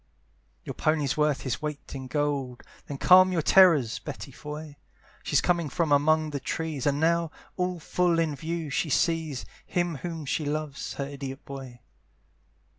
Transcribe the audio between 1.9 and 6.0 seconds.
in gold, Then calm your terrors, Betty Foy! She's coming from